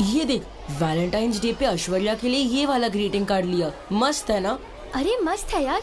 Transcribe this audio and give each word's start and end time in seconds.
ये 0.00 0.24
देख 0.24 0.42
Valentine's 0.82 1.40
day 1.40 1.52
पे 1.52 1.64
ऐश्वर्या 1.64 2.14
के 2.14 2.28
लिए 2.28 2.40
ये 2.40 2.66
वाला 2.66 2.88
ग्रीटिंग 2.88 3.26
कार्ड 3.26 3.44
लिया। 3.44 3.70
मस्त 3.92 4.30
है 4.30 4.40
ना? 4.40 4.58
अरे 4.94 5.18
मस्त 5.22 5.54
है 5.54 5.62
यार। 5.64 5.80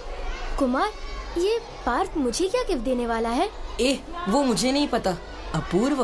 कुमार 0.60 0.92
ये 1.40 1.60
पार्थ 1.86 2.18
मुझे 2.18 2.48
क्या 2.48 2.62
गिफ्ट 2.64 2.82
देने 2.82 3.08
वाला 3.08 3.30
है? 3.30 3.50
ए 3.82 4.00
वो 4.30 4.44
मुझे 4.44 4.72
नहीं 4.72 4.88
पता। 4.88 5.18
अपूर्व 5.56 6.04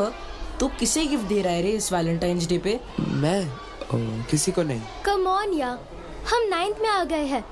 तो 0.59 0.67
किसे 0.79 1.05
गिफ्ट 1.05 1.23
दे 1.23 1.41
रहा 1.41 1.53
है 1.53 1.61
रे 1.61 1.69
इस 1.69 1.91
वैलेंटाइंस 1.93 2.47
डे 2.47 2.57
पे? 2.57 2.79
मैं? 2.99 3.45
ओ, 3.93 3.97
किसी 4.31 4.51
को 4.51 4.63
नहीं। 4.63 4.81
कम 5.05 5.27
ऑन 5.27 5.53
या। 5.53 5.77
हम 6.33 6.47
नाइन्थ 6.49 6.77
में 6.81 6.89
आ 6.89 7.03
गए 7.03 7.25
हैं। 7.25 7.43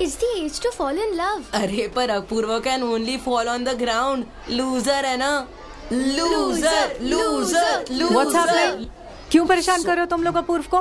It's 0.00 0.16
the 0.20 0.34
age 0.36 0.60
to 0.62 0.70
fall 0.70 0.98
in 0.98 1.14
love 1.14 1.44
अरे 1.54 1.86
पर 1.96 2.10
Apoorv 2.10 2.58
can 2.60 2.82
only 2.82 3.16
fall 3.16 3.48
on 3.48 3.64
the 3.64 3.68
ground 3.78 4.24
loser 4.50 5.04
है 5.04 5.16
ना? 5.16 5.48
Loser 5.92 6.96
loser 7.02 7.84
What's 8.14 8.34
happening? 8.34 8.86
क्यों 9.34 9.46
परेशान 9.46 9.82
कर 9.82 9.90
रहे 9.90 10.00
हो 10.00 10.06
तुम 10.06 10.22
लोग 10.22 10.36
अपूर्व 10.36 10.64
को? 10.70 10.80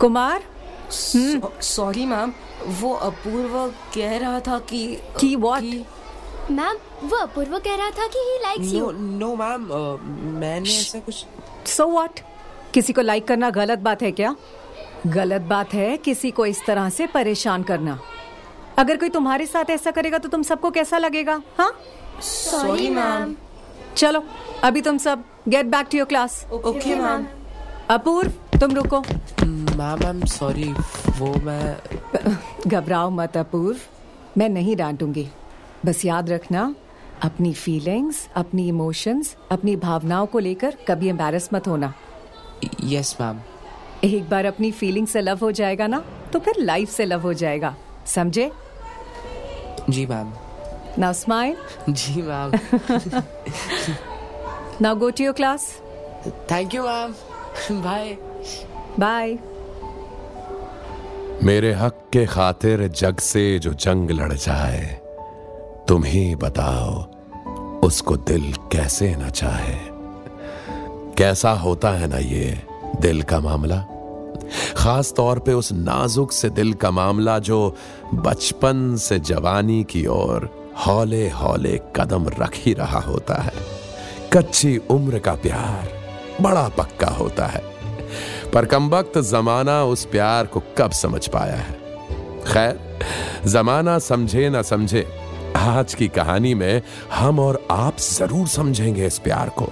कुमार? 0.00 0.42
सॉरी 0.90 2.04
मैम 2.06 2.32
वो 2.80 2.92
अपूर्व 2.94 3.56
कह 3.94 4.16
रहा 4.18 4.40
था 4.40 4.58
कि 4.70 4.80
कि 5.20 5.36
what? 5.36 5.62
मैम 6.50 6.76
वो 7.08 7.16
अपूर्व 7.16 7.58
कह 7.58 7.76
रहा 7.76 7.90
था 7.90 8.06
कि 8.06 8.18
he 8.18 8.38
likes 8.42 8.72
you 8.72 8.90
know 8.90 9.34
ma'am 9.36 9.62
मैंने 10.40 10.70
ऐसा 10.70 10.98
कुछ 10.98 11.24
सो 11.66 11.86
व्हाट 11.86 12.20
किसी 12.74 12.92
को 12.92 13.00
लाइक 13.00 13.26
करना 13.28 13.50
गलत 13.50 13.78
बात 13.78 14.02
है 14.02 14.10
क्या? 14.12 14.34
गलत 15.06 15.42
बात 15.42 15.74
है 15.74 15.96
किसी 15.96 16.30
को 16.30 16.46
इस 16.46 16.64
तरह 16.66 16.88
से 16.88 17.06
परेशान 17.06 17.62
करना। 17.62 17.98
अगर 18.78 18.96
कोई 18.96 19.08
तुम्हारे 19.08 19.46
साथ 19.46 19.70
ऐसा 19.70 19.90
करेगा 19.90 20.18
तो 20.18 20.28
तुम 20.28 20.42
सबको 20.42 20.70
कैसा 20.70 20.98
लगेगा 20.98 21.40
हाँ? 21.58 21.72
सॉरी 22.22 22.90
मैम 22.90 23.34
चलो 23.96 24.22
अभी 24.64 24.80
तुम 24.82 24.98
सब 24.98 25.24
get 25.48 25.66
back 25.66 25.88
to 25.92 25.98
your 25.98 26.06
class 26.06 26.44
okay 26.52 26.94
ma'am 26.94 27.26
Apoorv 27.90 28.58
तुम 28.60 28.74
रुको। 28.74 29.00
मैम 29.00 30.04
आई 30.04 30.10
एम 30.10 30.24
सॉरी 30.24 30.72
वो 31.18 31.32
मैं 31.44 32.36
घबराओ 32.66 33.10
मत 33.10 33.36
अपूर्व 33.36 33.78
मैं 34.38 34.48
नहीं 34.48 34.76
डांटूँगी। 34.76 35.26
बस 35.86 36.04
याद 36.04 36.30
रखना 36.30 36.74
अपनी 37.22 37.52
फीलिंग्स 37.54 38.28
अपनी 38.36 38.66
इमोशंस 38.68 39.34
अपनी 39.52 39.74
भावनाओं 39.76 40.26
को 40.26 40.38
लेकर 40.38 40.76
कभी 40.88 41.08
एम्बेरस 41.08 41.48
मत 41.52 41.68
होना। 41.68 41.92
यस 42.84 43.16
मैम 43.20 43.40
एक 44.04 44.28
बार 44.30 44.44
अपनी 44.44 44.70
फीलिंग 44.72 45.06
से 45.06 45.20
लव 45.20 45.38
हो 45.42 45.50
जाएगा 45.52 45.86
ना 45.86 46.02
तो 46.32 46.38
फिर 46.38 46.60
लाइफ 46.60 46.90
से 46.90 47.04
लव 47.04 47.20
हो 47.22 47.32
जाएगा। 47.34 47.74
समझे? 48.06 48.50
जी 49.90 50.06
ma'am 50.06 50.32
now 50.98 51.12
smile 51.12 51.56
ji 51.90 52.22
ma'am 52.22 52.52
now 54.82 54.96
go 54.96 55.10
to 55.10 55.24
your 55.24 55.34
class 55.34 55.70
thank 56.50 56.74
you 56.74 56.82
ma'am 56.82 57.14
bye 57.70 58.16
bye 59.00 59.38
मेरे 61.42 61.72
हक 61.72 62.04
के 62.12 62.26
खातिर 62.26 62.88
जग 62.88 63.18
से 63.18 63.58
जो 63.58 63.74
जंग 63.74 64.10
लड़ 64.10 64.32
जाए 64.32 65.00
तुम 65.88 66.04
ही 66.04 66.34
बताओ 66.34 67.02
उसको 67.80 68.16
दिल 68.16 68.52
कैसे 68.72 69.16
ना 69.16 69.28
चाहे। 69.28 69.78
कैसा 71.18 71.52
होता 71.52 71.90
है 71.90 72.06
ना 72.06 72.18
ये 72.18 72.62
दिल 73.00 73.22
का 73.22 73.40
मामला? 73.40 73.84
खास 74.76 75.12
तौर 75.16 75.38
पे 75.38 75.52
उस 75.52 75.72
नाजुक 75.72 76.32
से 76.32 76.50
दिल 76.50 76.74
का 76.74 76.90
मामला 76.90 77.38
जो 77.38 77.76
बचपन 78.14 78.96
से 78.96 79.18
जवानी 79.18 79.84
की 79.84 80.06
ओर 80.06 80.70
हौले 80.86 81.30
हौले 81.30 81.80
कदम 81.96 82.28
रख 82.28 82.52
ही 82.54 82.72
रहा 82.72 83.00
होता 83.00 83.34
है। 83.34 83.52
कच्ची 84.32 84.78
उम्र 84.90 85.18
का 85.18 85.32
प्यार 85.32 85.93
बड़ा 86.40 86.68
पक्का 86.68 87.06
होता 87.06 87.46
है। 87.46 87.62
पर 88.54 88.64
कमबख्त 88.64 89.18
जमाना 89.18 89.84
उस 89.84 90.04
प्यार 90.04 90.46
को 90.46 90.62
कब 90.78 90.90
समझ 90.90 91.28
पाया 91.28 91.56
है? 91.56 91.72
खैर, 92.52 92.98
जमाना 93.46 93.98
समझे 93.98 94.50
ना 94.50 94.62
समझे, 94.62 95.08
आज 95.56 95.94
की 95.94 96.08
कहानी 96.08 96.54
में 96.54 96.82
हम 97.12 97.38
और 97.38 97.66
आप 97.70 97.98
ज़रूर 97.98 98.48
समझेंगे 98.48 99.06
इस 99.06 99.18
प्यार 99.18 99.48
को। 99.48 99.68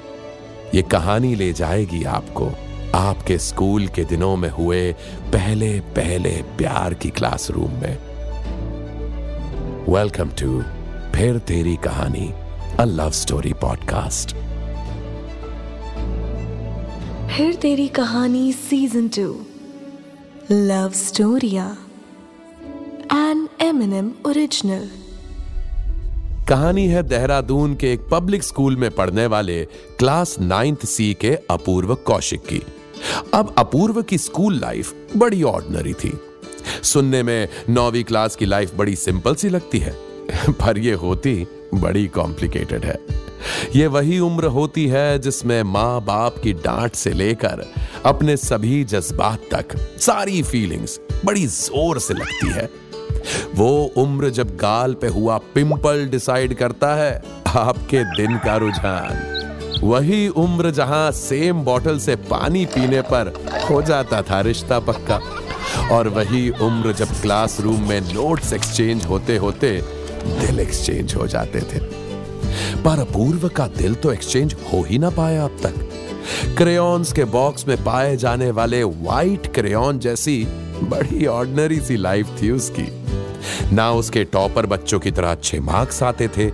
ये 0.75 0.83
कहानी 0.83 1.35
ले 1.35 1.53
जाएगी 1.53 2.05
आपको, 2.05 2.51
आपके 2.95 3.39
स्कूल 3.39 3.87
के 3.87 4.05
दिनों 4.05 4.37
में 4.37 4.51
हुए 4.51 4.93
पहले 5.33 5.81
पहले 5.81 6.31
प्यार 6.31 6.95
की 6.95 7.11
क्लासरूम 7.11 7.71
में। 7.71 7.99
वेलकम 9.89 10.29
टू 10.29 10.63
फिर 11.15 11.39
तेरी 11.39 11.77
कहानी, 11.77 12.33
अ 12.81 12.85
लव 12.85 13.11
स्टोरी 13.11 13.53
पॉडकास्ट। 13.53 14.37
फिर 17.33 17.55
तेरी 17.55 17.87
कहानी 17.89 18.53
season 18.53 19.09
two 19.09 19.25
love 20.51 20.93
स्टोरिया 20.93 21.65
N 23.13 23.49
M 23.61 23.83
N 23.83 23.93
M 23.93 24.11
original 24.27 24.89
कहानी 26.49 26.87
है 26.87 27.03
देहरादून 27.03 27.75
के 27.75 27.93
एक 27.93 28.01
पब्लिक 28.11 28.43
स्कूल 28.43 28.77
में 28.77 28.91
पढ़ने 28.91 29.27
वाले 29.27 29.65
क्लास 29.99 30.37
नाइन्थ 30.41 30.85
सी 30.87 31.13
के 31.21 31.35
अपूर्व 31.51 31.95
कौशिक 31.95 32.41
की। 32.41 32.63
अब 33.35 33.55
अपूर्व 33.59 34.03
की 34.03 34.19
स्कूल 34.19 34.61
लाइफ 34.61 35.17
बड़ी 35.17 35.43
ऑर्डिनरी 35.43 35.95
थी। 35.95 36.13
सुनने 36.83 37.23
में 37.23 37.49
नौवीं 37.71 38.05
क्लास 38.05 38.37
की 38.37 38.47
लाइफ 38.47 38.77
बड़ी 38.77 38.97
सिंपल 38.97 39.35
सी 39.35 39.49
लगती 39.49 39.79
है, 39.79 39.97
पर 40.51 40.79
यह 40.79 40.97
होती 40.97 41.47
बड़ी 41.75 42.07
कॉम्प्लिकेटेड 42.07 42.85
है। 42.85 43.22
ये 43.77 43.87
वही 43.87 44.19
उम्र 44.19 44.47
होती 44.47 44.87
है 44.87 45.19
जिसमें 45.19 45.63
माँ 45.63 46.01
बाप 46.05 46.39
की 46.43 46.53
डांट 46.53 46.95
से 46.95 47.11
लेकर 47.11 47.65
अपने 48.07 48.37
सभी 48.37 48.83
जज्बात 48.85 49.49
तक 49.53 49.77
सारी 50.01 50.43
फीलिंग्स 50.43 50.99
बड़ी 51.25 51.47
ज़ोर 51.47 51.99
से 51.99 52.15
लगती 52.15 52.51
है। 52.51 52.69
वो 53.55 53.71
उम्र 53.97 54.31
जब 54.31 54.57
गाल 54.57 54.95
पे 54.95 55.07
हुआ 55.09 55.37
पिंपल 55.55 56.07
डिसाइड 56.07 56.55
करता 56.55 56.95
है, 56.95 57.23
आपके 57.49 58.05
दिन 58.17 58.39
का 58.39 58.57
रुझान। 58.57 59.31
वही 59.83 60.27
उम्र 60.29 60.71
जहाँ 60.71 61.11
सेम 61.13 61.63
बॉटल 61.65 61.99
से 61.99 62.17
पानी 62.17 62.65
पीने 62.67 63.01
पर 63.03 63.33
हो 63.71 63.81
जाता 63.83 64.23
था 64.23 64.41
रिश्ता 64.41 64.79
पक्का। 64.81 65.21
और 65.93 66.09
वही 66.09 66.49
उम्र 66.63 66.93
जब 66.93 67.09
क्लासरूम 67.21 67.89
में 67.89 68.01
नोट्स 68.15 68.53
एक्सचेंज 68.53 69.05
होते 69.05 69.37
होते 69.37 69.71
दिल 70.25 70.61
एक्सचेंज 70.61 71.15
हो 71.15 71.27
जाते 71.27 71.61
थे। 71.63 71.81
पर 72.85 73.01
अपूर्व 73.01 73.49
का 73.49 73.67
दिल 73.67 73.95
तो 73.95 74.13
एक्सचेंज 74.13 74.55
हो 74.73 74.83
ही 74.83 74.99
ना 74.99 75.11
पाया 75.11 75.45
अब 75.45 75.57
तक। 75.63 76.55
क्रेयॉन्स 76.59 77.13
के 77.13 77.25
बॉक्स 77.25 77.69
में 77.69 77.77
पाए 77.85 78.17
जाने 78.17 78.51
वाले 78.51 78.83
वाइट 78.85 79.47
क्रेयॉन 79.55 79.99
जैसी 79.99 80.45
बड़ी 80.83 81.27
ऑर्डिनरी 81.27 81.81
सी 81.81 81.97
लाइफ 81.97 82.37
थी 82.43 82.51
उसकी। 82.51 82.87
ना 83.75 83.91
उसके 83.93 84.25
टॉपर 84.25 84.67
बच्चों 84.67 84.99
की 85.01 85.11
तरह 85.11 85.31
अच्छे 85.31 85.61
मार्क्स 85.61 86.03
आते 86.03 86.29
थे 86.29 86.51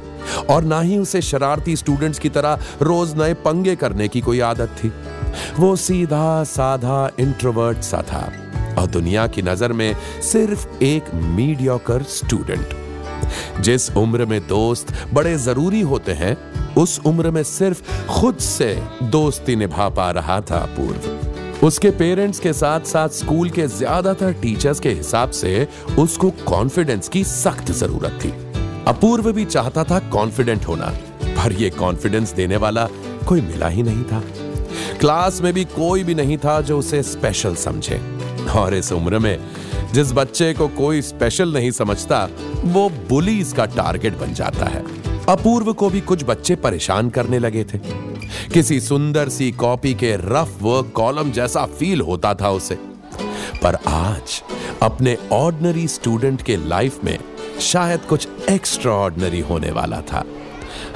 और 0.51 0.65
ना 0.65 0.81
ही 0.81 0.99
उसे 0.99 1.23
शरारती 1.23 1.77
स्टूडेंट्स 1.77 2.19
की 2.19 2.29
तरह 2.29 2.59
रोज 2.83 3.15
नए 3.19 3.35
पंगे 3.35 3.77
करने 3.77 4.09
की 4.09 4.21
कोई 4.21 4.41
आदत 4.41 4.77
थी। 4.79 4.93
वो 5.59 5.75
सीधा, 5.77 6.45
साधा 6.45 7.11
इंट्रोवर्ट 7.21 7.81
सा 7.83 8.03
था 8.03 8.33
और 8.79 8.87
दुनिया 8.87 9.27
की 9.27 9.43
नज़र 9.43 9.73
में 9.73 9.95
सिर्फ़ 10.23 10.67
एक 10.83 11.15
मीडियोकर 11.15 12.03
स्टूडेंट 12.03 12.75
जिस 13.61 13.91
उम्र 13.97 14.27
में 14.27 14.41
दोस्त 14.49 14.93
बड़े 15.15 15.37
ज़रूरी 15.39 15.81
होते 15.83 16.13
हैं, 16.13 16.37
उस 16.75 17.01
उम्र 17.07 17.31
में 17.31 17.43
सिर्फ़ 17.43 17.83
खुद 18.11 18.39
से 18.39 18.75
दोस्ती 19.03 19.57
निभा 19.57 19.89
पा 19.89 20.11
रहा 20.11 20.41
था 20.41 20.59
अपूर्व। 20.59 21.67
उसके 21.67 21.91
पेरेंट्स 21.91 22.41
के 22.41 22.53
साथ 22.53 22.81
साथ 22.87 23.09
स्कूल 23.09 23.51
के 23.51 23.67
ज़्यादातर 23.69 24.33
टीचर्स 24.33 24.81
के 24.81 24.91
हिसाब 24.91 25.31
से 25.31 25.67
उसको 25.99 26.31
कॉन्फिडेंस 26.47 27.09
की 27.09 27.25
सख्त 27.25 27.73
ज़रूरत 27.73 28.19
थी। 28.25 28.33
अपूर्व 28.89 29.33
भी 29.33 29.45
चाहता 29.45 29.85
था 29.85 29.99
कॉन्फिडेंट 30.11 30.67
होना, 30.67 30.87
पर 31.23 31.53
यह 31.53 31.71
कॉन्फिडेंस 31.79 32.33
देने 32.33 32.57
वाला 32.57 32.89
कोई 33.29 33.41
मिला 33.41 33.69
ही 33.69 33.83
नहीं 33.83 34.05
था। 34.05 34.23
क्लास 35.01 35.41
में 35.41 35.53
भी 35.53 35.65
कोई 35.65 36.05
भी 36.05 36.15
नहीं 36.15 36.37
था 36.39 36.61
जो 36.61 36.79
उसे 36.79 37.03
स्पेशल 37.03 37.55
समझे। 37.57 38.01
और 38.57 38.75
इस 38.75 38.93
उम्र 38.93 39.19
में 39.19 39.39
जिस 39.93 40.13
बच्चे 40.13 40.53
को 40.53 40.69
कोई 40.69 41.03
स्पेशल 41.03 41.53
नहीं 41.53 41.71
समझता, 41.71 42.29
वो 42.65 42.89
बुलीज 42.89 43.53
का 43.53 43.65
टारगेट 43.65 44.19
बन 44.19 44.35
जाता 44.35 44.67
है। 44.67 44.85
अपूर्व 45.25 45.73
को 45.73 45.91
भी 45.91 46.01
कुछ 46.01 46.25
बच्चे 46.25 46.57
परेशान 46.57 47.11
करने 47.11 47.39
लगे 47.39 47.65
थे। 47.65 47.79
किसी 48.55 48.81
सुंदर 48.81 49.29
सी 49.29 49.53
कॉपी 49.53 49.95
के 49.95 50.17
रफ 50.17 50.59
वर्क 50.63 50.93
कॉलम 50.95 51.31
जैसा 51.31 51.67
फील 51.67 52.01
होता 52.01 52.35
था 52.35 52.51
उसे। 52.51 52.75
पर 53.63 53.79
आज, 53.89 54.43
अपने 54.83 55.17
ऑर्डनरी 55.33 55.89
स्टूडेंट 55.89 56.43
के 56.43 56.57
लाइफ 56.57 57.05
में 57.05 57.19
शायद 57.61 58.01
कुछ 58.01 58.29
एक्स्ट्रा 58.51 58.93
ऑर्डिनरी 58.93 59.41
होने 59.41 59.71
वाला 59.71 60.01
था। 60.01 60.25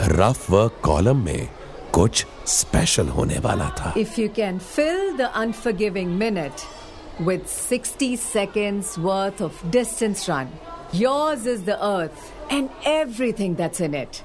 रफ 0.02 0.50
वर्क 0.50 0.80
कॉलम 0.82 1.24
में 1.24 1.48
कुछ 1.92 2.26
स्पेशल 2.46 3.08
होने 3.08 3.38
वाला 3.38 3.68
था। 3.78 3.94
If 3.94 4.10
you 4.18 4.28
can 4.28 4.54
fill 4.54 5.20
the 5.20 5.26
unforgiving 5.40 6.18
minute 6.22 6.81
with 7.21 7.47
60 7.47 8.15
seconds 8.15 8.97
worth 8.97 9.41
of 9.41 9.61
distance 9.71 10.27
run, 10.29 10.49
yours 10.93 11.45
is 11.45 11.63
the 11.63 11.77
earth 11.83 12.31
and 12.49 12.69
everything 12.85 13.55
that's 13.55 13.79
in 13.79 13.93
it. 13.95 14.23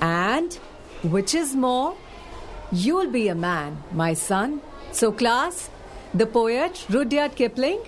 And, 0.00 0.54
which 1.02 1.34
is 1.34 1.54
more, 1.54 1.94
you'll 2.72 3.10
be 3.10 3.28
a 3.28 3.34
man, 3.34 3.82
my 3.92 4.14
son. 4.14 4.60
So, 4.92 5.12
class, 5.12 5.68
the 6.16 6.22
poet 6.32 6.78
Rudyard 6.90 7.32
Kipling 7.34 7.78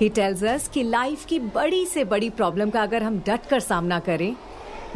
he 0.00 0.08
tells 0.16 0.42
us 0.44 0.68
कि 0.74 0.82
life 0.82 1.24
की 1.26 1.38
बड़ी 1.54 1.84
से 1.86 2.04
बड़ी 2.12 2.28
problem 2.30 2.70
का 2.70 2.82
अगर 2.82 3.02
हम 3.02 3.18
डट 3.26 3.46
कर 3.50 3.60
सामना 3.60 3.98
करें 4.08 4.34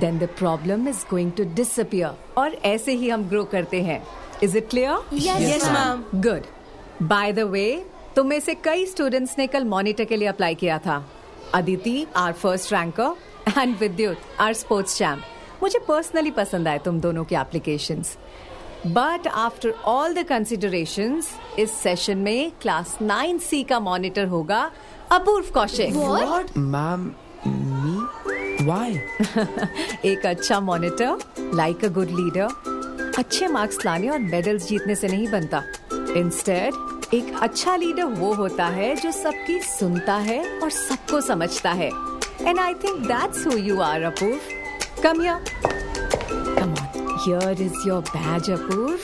then 0.01 0.19
the 0.19 0.29
problem 0.39 0.89
is 0.89 1.05
going 1.11 1.33
to 1.37 1.45
disappear 1.55 2.15
और 2.41 2.55
ऐसे 2.65 2.93
ही 3.01 3.09
हम 3.11 3.29
ग्रो 3.29 3.45
करते 3.55 3.81
हैं 3.83 4.03
is 4.43 4.57
it 4.57 4.69
clear 4.71 5.15
Yes, 5.23 5.65
ma'am. 5.77 6.03
Good 6.27 6.47
by 7.09 7.33
the 7.33 7.49
way 7.55 7.67
तुम 8.16 8.28
में 8.28 8.40
से 8.40 8.54
कई 8.56 8.86
स्टूडेंट्स 8.86 9.36
ने 9.40 9.48
कल 9.48 9.66
मॉनिटर 9.66 10.06
के 10.06 10.16
लिए 10.16 10.28
अप्लाई 10.28 10.56
किया 10.56 10.78
था। 10.78 11.06
Aditi 11.54 12.06
are 12.16 12.34
first 12.34 12.74
ranker 12.74 13.60
and 13.60 13.78
Vidyut 13.78 14.18
are 14.40 14.54
sports 14.54 14.98
champ 14.98 15.64
मुझे 15.64 15.80
पर्सनली 15.80 16.32
पसंद 16.32 16.68
आए 16.68 16.80
तुम 16.86 17.00
दोनों 17.00 17.24
के 17.24 17.36
applications 17.36 18.18
but 18.88 19.28
after 19.28 19.74
all 19.86 20.14
the 20.14 20.24
considerations 20.24 21.30
इस 21.60 21.72
सेशन 21.72 22.18
में 22.18 22.52
क्लास 22.62 22.98
नाइन 23.02 23.38
सी 23.38 23.64
का 23.64 23.80
मॉनिटर 23.80 24.26
होगा 24.26 24.72
अपूर्व 25.12 25.52
कौशिक। 25.54 25.94
मैम 26.58 27.12
मी 27.48 29.00
एक 30.06 30.26
अच्छा 30.26 30.60
monitor 30.60 31.18
like 31.56 31.86
a 31.86 31.88
good 31.88 32.10
leader 32.10 33.14
अच्छे 33.18 33.48
मार्क्स 33.48 33.86
लाने 33.86 34.10
और 34.10 34.20
मेडल्स 34.20 34.68
जीतने 34.68 34.96
से 34.96 35.08
नहीं 35.08 35.28
बनता। 35.28 35.64
इंस्टेड 36.18 37.01
एक 37.14 37.32
अच्छा 37.42 37.76
लीडर 37.76 38.04
वो 38.20 38.34
होता 38.34 38.66
है 38.66 38.96
जो 38.96 39.12
सबकी 39.12 39.60
सुनता 39.62 40.14
है 40.28 40.40
और 40.60 40.70
सबको 40.70 41.20
समझता 41.22 41.72
है। 41.72 41.90
And 42.42 42.60
I 42.60 42.74
think 42.74 43.00
that's 43.08 43.46
who 43.48 43.58
you 43.58 43.80
are 43.82 44.04
Apoorv 44.04 45.02
come 45.04 45.22
here 45.22 45.44
come 46.60 46.74
on 46.74 47.18
here 47.26 47.62
is 47.62 47.88
your 47.88 48.02
badge 48.10 48.50
Apoorv 48.52 48.98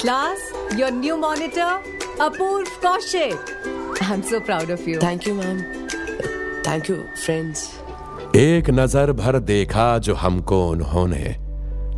class 0.00 0.52
your 0.76 0.92
new 0.92 1.16
monitor 1.16 2.20
Apoorv 2.20 2.70
Kaushik 2.82 4.02
I 4.02 4.12
am 4.14 4.22
so 4.30 4.40
proud 4.40 4.70
of 4.70 4.88
you 4.90 5.00
thank 5.02 5.28
you 5.28 5.34
ma'am 5.34 5.62
thank 6.68 6.90
you 6.90 6.96
friends 7.24 7.68
एक 8.36 8.70
नज़र 8.70 9.12
भर 9.12 9.38
देखा 9.38 9.98
जो 9.98 10.14
हमको 10.14 10.66
उन्होंने। 10.68 11.36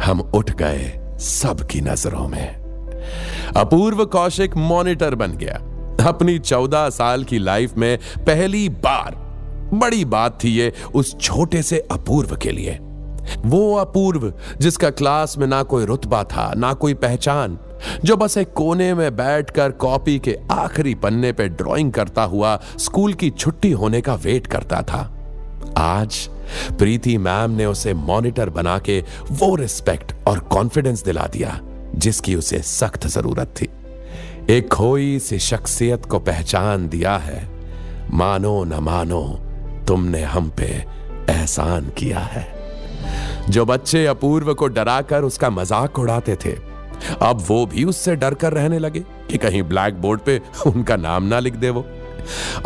हम 0.04 0.20
उठ 0.34 0.50
गए 0.52 0.92
सबकी 1.20 1.80
नज़रों 1.80 2.28
में। 2.28 2.63
अपूर्व 3.56 4.04
कौशिक 4.04 4.56
मॉनिटर 4.56 5.14
बन 5.14 5.32
गया। 5.32 5.54
अपनी 6.08 6.38
चौदह 6.38 6.88
साल 6.90 7.24
की 7.24 7.38
लाइफ 7.38 7.76
में 7.76 7.98
पहली 8.18 8.68
बार, 8.68 9.14
बड़ी 9.74 10.04
बात 10.04 10.38
थी 10.44 10.48
ये 10.48 10.72
उस 10.94 11.16
छोटे 11.20 11.62
से 11.62 11.78
अपूर्व 11.78 12.36
के 12.36 12.50
लिए। 12.50 12.78
वो 13.46 13.76
अपूर्व, 13.76 14.32
जिसका 14.60 14.90
क्लास 14.90 15.38
में 15.38 15.46
ना 15.46 15.62
कोई 15.62 15.84
रुतबा 15.84 16.24
था, 16.24 16.52
ना 16.56 16.72
कोई 16.72 16.94
पहचान, 16.94 17.58
जो 18.04 18.16
बस 18.16 18.36
एक 18.38 18.52
कोने 18.52 18.94
में 18.94 19.16
बैठकर 19.16 19.70
कॉपी 19.70 20.18
के 20.18 20.38
आखिरी 20.50 20.94
पन्ने 20.94 21.32
पे 21.32 21.48
ड्राइंग 21.48 21.92
करता 21.92 22.22
हुआ 22.22 22.60
स्कूल 22.78 23.14
की 23.14 23.30
छुट्टी 23.30 23.70
होने 23.72 24.00
का 24.00 24.14
वेट 24.14 24.46
करता 24.46 24.82
था। 24.82 25.10
आज, 25.78 26.28
प्रीति 26.78 27.18
मैम 27.18 27.50
ने 27.50 27.66
उसे 27.66 27.94
मॉनिटर 27.94 28.50
बना 28.50 28.78
के 28.78 29.00
वो 29.32 29.54
रिस्पेक्ट 29.54 30.14
और 30.28 30.38
कॉन्फिडेंस 30.38 31.04
दिला 31.04 31.26
दिया। 31.32 31.60
जिसकी 31.94 32.34
उसे 32.34 32.58
सख्त 32.58 33.06
ज़रूरत 33.06 33.54
थी। 33.56 33.68
एक 34.50 34.68
खोई 34.68 35.18
सी 35.18 35.38
शख्सियत 35.38 36.04
को 36.04 36.18
पहचान 36.18 36.88
दिया 36.88 37.16
है। 37.18 37.48
मानो 38.12 38.62
न 38.64 38.78
मानो, 38.82 39.22
तुमने 39.88 40.22
हम 40.22 40.50
पे 40.50 40.66
एहसान 41.30 41.90
किया 41.98 42.18
है। 42.18 42.46
जो 43.50 43.64
बच्चे 43.66 44.04
अपूर्व 44.06 44.52
को 44.54 44.68
डराकर 44.68 45.22
उसका 45.22 45.50
मज़ाक 45.50 45.98
उड़ाते 45.98 46.36
थे, 46.36 46.52
अब 47.22 47.44
वो 47.48 47.64
भी 47.66 47.84
उससे 47.84 48.16
डर 48.16 48.34
कर 48.34 48.52
रहने 48.52 48.78
लगे 48.78 49.00
कि 49.30 49.38
कहीं 49.38 49.62
ब्लैक 49.62 50.00
बोर्ड 50.00 50.20
पे 50.20 50.40
उनका 50.66 50.96
नाम 50.96 51.22
ना 51.22 51.38
लिख 51.38 51.54
दे 51.54 51.70
वो 51.70 51.84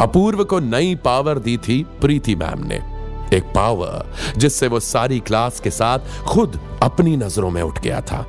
अपूर्व 0.00 0.44
को 0.44 0.58
नई 0.60 0.94
पावर 0.94 1.38
दी 1.38 1.56
थी 1.58 1.82
प्रीति 2.00 2.34
मैम 2.34 2.66
ने। 2.66 2.80
एक 3.36 3.44
पावर 3.54 4.12
जिससे 4.36 4.68
वो 4.68 4.80
सारी 4.80 5.18
क्लास 5.20 5.60
के 5.60 5.70
साथ 5.70 6.24
खुद 6.26 6.58
अपनी 6.82 7.16
नज़रों 7.16 7.50
में 7.50 7.62
उठ 7.62 7.80
गया 7.80 8.00
था। 8.00 8.24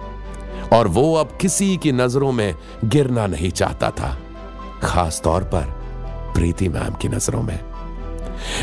और 0.73 0.87
वो 0.87 1.13
अब 1.15 1.37
किसी 1.41 1.75
की 1.77 1.91
नज़रों 1.91 2.31
में 2.31 2.55
गिरना 2.85 3.25
नहीं 3.27 3.51
चाहता 3.51 3.89
था, 3.91 4.17
खास 4.83 5.21
तौर 5.23 5.43
पर 5.43 5.65
प्रीति 6.35 6.69
मैम 6.69 6.93
की 6.93 7.07
नज़रों 7.07 7.41
में। 7.41 7.59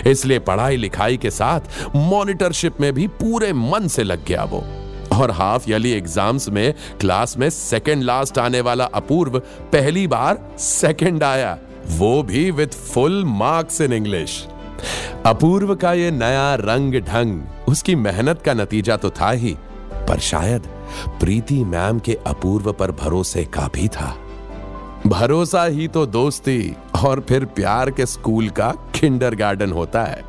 इसलिए 0.07 0.39
पढ़ाई 0.39 0.77
लिखाई 0.77 1.17
के 1.17 1.31
साथ 1.31 1.95
मॉनिटरशिप 1.97 2.81
में 2.81 2.93
भी 2.93 3.07
पूरे 3.15 3.53
मन 3.53 3.89
से 3.89 4.03
लग 4.03 4.25
गया 4.25 4.45
वो। 4.45 4.65
और 5.13 5.31
हाफ़ 5.31 5.71
यली 5.71 5.91
एग्ज़ाम्स 5.93 6.49
में 6.49 6.75
क्लास 7.01 7.37
में 7.39 7.49
सेकंड 7.51 8.03
लास्ट 8.03 8.39
आने 8.39 8.61
वाला 8.61 8.85
अपूर्व 8.85 9.39
पहली 9.73 10.07
बार 10.07 10.39
सेकंड 10.59 11.23
आया, 11.23 11.57
वो 11.89 12.23
भी 12.23 12.51
with 12.51 12.75
full 12.85 13.25
marks 13.27 13.81
in 13.81 13.93
English. 13.93 14.47
Apoorv 15.27 15.75
का 15.75 15.93
ये 15.93 16.11
नया 16.11 16.55
रंग 16.55 16.95
ढंग, 17.03 17.41
उसकी 17.69 17.95
मेहनत 17.97 18.43
का 18.43 18.55
नतीजा 18.55 18.97
तो 18.97 19.11
था 19.11 19.31
ही, 19.31 19.57
पर 20.09 20.19
शायद 20.21 20.69
प्रीति 21.21 21.63
मैम 21.65 21.99
के 21.99 22.19
अपूर्व 22.27 22.73
पर 22.73 22.91
भरोसे 22.93 23.45
का 23.45 23.69
भी 23.75 23.89
था। 23.89 24.15
भरोसा 25.07 25.65
ही 25.65 25.89
तो 25.89 26.05
दोस्ती 26.07 26.77
और 26.99 27.21
फिर 27.21 27.45
प्यार 27.45 27.91
के 27.91 28.07
स्कूल 28.07 28.49
का 28.51 28.71
किंडरगार्टन 28.95 29.73
होता 29.73 30.05
है। 30.05 30.25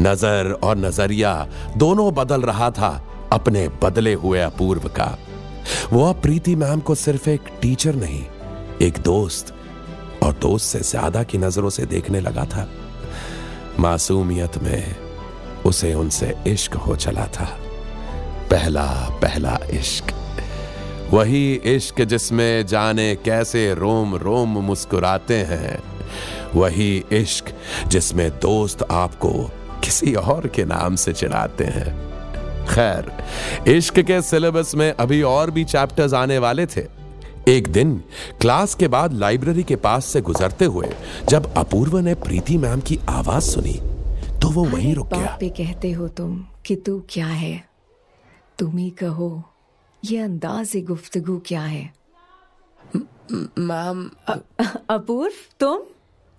नज़र 0.00 0.50
और 0.54 0.76
नज़रिया 0.76 1.34
दोनों 1.76 2.12
बदल 2.14 2.42
रहा 2.42 2.70
था 2.70 2.90
अपने 3.32 3.68
बदले 3.82 4.14
हुए 4.14 4.40
अपूर्व 4.40 4.88
का। 4.88 5.16
वो 5.92 6.04
अब 6.04 6.20
प्रीति 6.22 6.54
मैम 6.56 6.80
को 6.80 6.94
सिर्फ़ 6.94 7.28
एक 7.30 7.48
टीचर 7.62 7.94
नहीं, 7.94 8.24
एक 8.82 8.98
दोस्त 8.98 9.54
और 10.22 10.32
दोस्त 10.32 10.66
से 10.66 10.80
ज़्यादा 10.80 11.22
की 11.22 11.38
नज़रों 11.38 11.70
से 11.70 11.86
देखने 11.86 12.20
लगा 12.20 12.44
था। 12.44 12.68
मासूमियत 13.78 14.58
में 14.62 14.94
उसे 15.66 15.92
उनसे 15.94 16.34
इश्क 16.46 16.74
हो 16.76 16.96
चला 16.96 17.26
था। 17.28 17.48
पहला 18.50 18.86
पहला 19.22 19.58
इश्क। 19.70 20.12
वही 21.12 21.54
इश्क 21.54 22.00
जिसमें 22.02 22.66
जाने 22.66 23.14
कैसे 23.16 23.74
रोम 23.74 24.14
रोम 24.16 24.58
मुस्कुराते 24.58 25.34
हैं। 25.34 25.82
वही 26.54 27.04
इश्क 27.12 27.44
जिसमें 27.88 28.30
दोस्त 28.30 28.82
आपको 28.90 29.30
किसी 29.84 30.14
और 30.14 30.46
के 30.46 30.64
नाम 30.64 30.96
से 30.96 31.12
चिढ़ाते 31.12 31.64
हैं। 31.64 31.94
खैर 32.66 33.70
इश्क 33.70 34.00
के 34.00 34.22
सिलेबस 34.22 34.74
में 34.74 34.92
अभी 34.92 35.22
और 35.22 35.50
भी 35.50 35.64
चैप्टर्स 35.64 36.14
आने 36.14 36.38
वाले 36.38 36.66
थे। 36.66 36.86
एक 37.48 37.68
दिन 37.68 37.96
क्लास 38.40 38.74
के 38.74 38.88
बाद 38.88 39.12
लाइब्रेरी 39.12 39.62
के 39.62 39.76
पास 39.76 40.06
से 40.06 40.20
गुजरते 40.20 40.64
हुए 40.64 40.88
जब 41.28 41.52
अपूर्व 41.54 41.98
ने 41.98 42.14
प्रीति 42.14 42.58
मैम 42.58 42.80
की 42.80 42.98
आवाज़ 43.08 43.44
सुनी 43.44 43.80
तो 44.42 44.50
वो 44.50 44.64
वहीं 44.64 44.94
रुक 44.94 45.14
गया। 45.14 45.38
कहते 45.42 45.90
हो 45.92 46.08
तुम 46.08 46.44
कि 46.66 46.76
तू 46.76 47.02
क्या 47.10 47.26
है? 47.26 47.69
तुम 48.60 48.76
ही 48.76 48.90
कहो 48.90 49.30
ये 50.02 50.18
अंदाज 50.18 50.72
गुफ्तगु 50.86 51.38
क्या 51.46 51.62
है? 51.62 51.92
मैम 53.58 54.10
अपूर्व 54.90 55.34
तुम? 55.60 55.82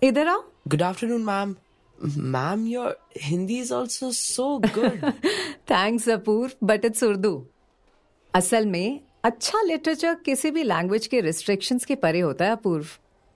इधर 0.02 0.28
आओ। 0.28 0.42
Good 0.68 0.82
afternoon 0.82 1.22
ma'am 1.24 1.54
ma'am 2.06 2.66
your 2.66 2.98
Hindi 3.22 3.58
is 3.60 3.72
also 3.74 4.10
so 4.12 4.46
good 4.58 5.10
thanks 5.70 6.08
Apoorv 6.08 6.66
but 6.66 6.84
it's 6.84 7.02
Urdu. 7.04 7.34
असल 8.34 8.66
में 8.66 9.00
अच्छा 9.24 9.62
लिटरेचर 9.62 10.14
किसी 10.14 10.50
भी 10.50 10.62
लैंग्वेज 10.62 11.06
के 11.06 11.20
रिस्ट्रिक्शंस 11.20 11.84
के 11.84 11.94
परे 11.96 12.20
होता 12.20 12.44
है 12.44 12.52
अपूर्व। 12.52 12.86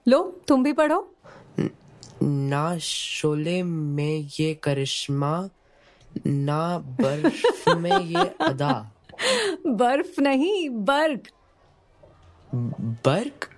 लो 0.07 0.23
तुम 0.47 0.63
भी 0.63 0.73
पढ़ो। 0.73 0.99
ना 2.23 2.77
शोले 2.77 3.61
में 3.63 4.29
ये 4.39 4.53
करिश्मा 4.63 5.49
ना 6.27 6.77
बर्फ़ 6.77 7.69
में 7.69 7.99
ये 7.99 8.25
अदा। 8.41 8.91
बर्फ़ 9.67 10.21
नहीं 10.21 10.69
बर्ग। 10.69 11.19
Barq? 13.05 13.49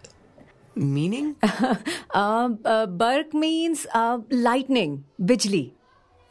meaning? 0.78 1.34
Barq 2.88 3.36
means 3.36 3.88
lightning 4.34 5.00
बिजली। 5.22 5.72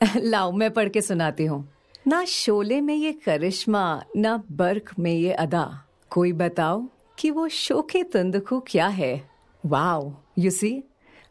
लाओ 0.17 0.53
मैं 0.53 0.71
पढ़ 0.71 0.89
के 0.89 1.01
सुनाती 1.01 1.45
हूँ। 1.45 1.69
ना 2.07 2.25
शोले 2.25 2.81
में 2.81 2.95
ये 2.95 3.13
करिश्मा 3.13 4.03
ना 4.17 4.43
बर्क 4.53 4.95
में 4.99 5.13
ये 5.13 5.33
अदा। 5.33 5.85
कोई 6.11 6.33
बताओ 6.33 6.87
कि 7.19 7.31
वो 7.31 7.49
शोके 7.49 8.03
तंदकू 8.03 8.61
क्या 8.61 8.87
है? 8.87 9.31
Wow 9.67 10.13
you 10.39 10.51
see 10.51 10.83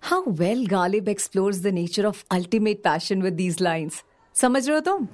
how 0.02 0.24
well 0.28 0.68
Ghalib 0.68 1.10
explores 1.10 1.60
the 1.60 1.68
nature 1.68 2.06
of 2.06 2.26
ultimate 2.32 2.78
passion 2.78 3.22
with 3.22 3.34
these 3.34 3.62
lines 3.62 4.04
समझ 4.38 4.68
रहे 4.68 4.78
हो 4.78 4.82
तुम? 4.82 5.08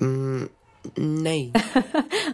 नहीं। 0.99 1.51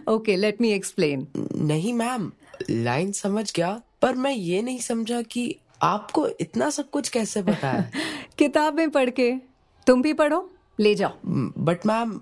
ओके 0.08 0.36
लेट 0.36 0.60
मी 0.60 0.70
एक्सप्लेन 0.72 1.26
नहीं 1.66 1.92
मैम 1.94 2.30
लाइन 2.70 3.12
समझ 3.12 3.50
गया 3.56 3.80
पर 4.02 4.14
मैं 4.14 4.32
ये 4.32 4.62
नहीं 4.62 4.78
समझा 4.80 5.20
कि 5.22 5.54
आपको 5.82 6.26
इतना 6.40 6.70
सब 6.70 6.90
कुछ 6.90 7.08
कैसे 7.08 7.42
पता 7.42 7.70
है? 7.70 7.90
किताब 8.38 8.74
में 8.74 8.90
पढ़ 8.90 9.10
के। 9.10 9.32
तुम 9.86 10.02
भी 10.02 10.12
पढ़ो 10.14 10.48
ले 10.80 10.94
जाओ। 10.94 11.12
बट 11.26 11.86
मैम 11.86 12.20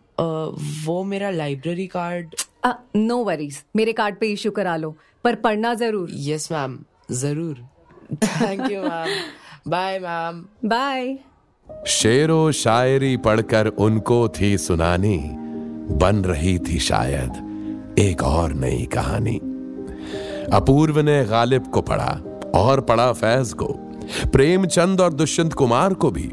वो 0.84 1.02
मेरा 1.04 1.30
लाइब्रेरी 1.30 1.86
कार्ड 1.86 2.34
नो 2.96 3.16
वरीज 3.24 3.62
मेरे 3.76 3.92
कार्ड 3.92 4.18
पे 4.20 4.26
इशू 4.32 4.50
करा 4.50 4.76
लो 4.76 4.94
पर 5.24 5.34
पढ़ना 5.44 5.74
ज़रूर। 5.74 6.10
यस 6.12 6.50
मैम 6.52 6.78
ज़रूर। 7.10 7.66
Thank 8.24 8.70
you 8.70 8.82
ma'am 8.82 9.70
bye 9.70 9.98
ma'am 9.98 10.44
bye 10.64 11.18
शेरो 11.86 12.52
शायरी 12.52 13.16
पढ़कर 13.16 13.66
उनको 13.66 14.28
थी 14.28 14.58
सुनानी, 14.58 15.18
बन 15.90 16.16
रही 16.16 16.58
थी 16.58 16.78
शायद 16.78 17.94
एक 17.98 18.22
और 18.22 18.52
नई 18.52 18.88
कहानी। 18.94 19.36
अपूर्व 20.52 21.00
ने 21.00 21.24
गालिब 21.24 21.66
को 21.66 21.82
पढ़ा 21.82 22.20
और 22.54 22.80
पढ़ा 22.80 23.12
फैज 23.12 23.52
को, 23.52 23.66
प्रेमचंद 24.32 25.00
और 25.00 25.12
दुष्यंत 25.12 25.52
कुमार 25.52 25.94
को 25.94 26.10
भी। 26.10 26.30